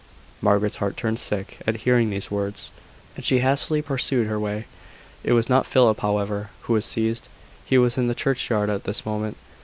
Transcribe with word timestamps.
Margaret's 0.41 0.77
heart 0.77 0.97
turned 0.97 1.19
sick 1.19 1.59
at 1.67 1.81
hearing 1.85 2.09
these 2.09 2.31
words, 2.31 2.71
and 3.15 3.23
she 3.23 3.37
hastily 3.41 3.83
pursued 3.83 4.25
her 4.25 4.39
way. 4.39 4.65
It 5.23 5.33
was 5.33 5.47
not 5.47 5.67
Philip, 5.67 5.99
however, 5.99 6.49
who 6.61 6.73
was 6.73 6.85
seized. 6.85 7.27
He 7.65 7.77
was 7.77 7.99
in 7.99 8.07
the 8.07 8.15
churchyard 8.15 8.71
at 8.71 8.85
this 8.85 9.05
moment. 9.05 9.37